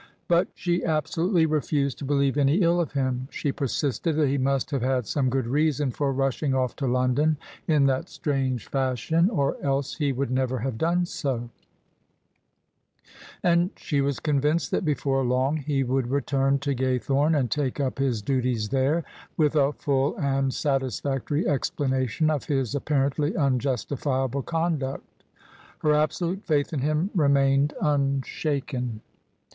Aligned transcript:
But 0.27 0.47
she 0.55 0.83
absolutely 0.83 1.45
refused 1.45 1.99
to 1.99 2.05
believe 2.05 2.35
any 2.35 2.55
ill 2.63 2.81
of 2.81 2.93
him. 2.93 3.27
She 3.29 3.51
persisted 3.51 4.15
that 4.15 4.29
he 4.29 4.39
must 4.39 4.71
have 4.71 4.81
had 4.81 5.05
some 5.05 5.29
good 5.29 5.45
reason 5.45 5.91
for 5.91 6.11
rushing 6.11 6.55
off 6.55 6.75
to 6.77 6.87
London 6.87 7.37
in 7.67 7.85
that 7.85 8.09
strange 8.09 8.65
fashion, 8.67 9.29
or 9.29 9.57
else 9.63 9.93
he 9.97 10.11
would 10.11 10.31
never 10.31 10.57
have 10.57 10.79
done 10.79 11.05
so; 11.05 11.51
and 13.43 13.69
she 13.77 14.01
was 14.01 14.19
convinced 14.19 14.71
that 14.71 14.83
before 14.83 15.23
long 15.23 15.57
he 15.57 15.83
would 15.83 16.07
return 16.07 16.57
to 16.57 16.73
Ga3rthome 16.73 17.37
and 17.39 17.51
take 17.51 17.79
up 17.79 17.99
his 17.99 18.23
duties 18.23 18.69
there, 18.69 19.03
with 19.37 19.55
a 19.55 19.71
full 19.73 20.17
and 20.17 20.51
satisfactory 20.51 21.47
explanation 21.47 22.31
of 22.31 22.45
his 22.45 22.73
apparently 22.73 23.37
unjustifiable 23.37 24.41
conduct 24.41 25.05
Her 25.83 25.93
absolute 25.93 26.43
faith 26.43 26.73
in 26.73 26.79
him 26.79 27.11
remained 27.13 27.75
unshaken. 27.79 29.01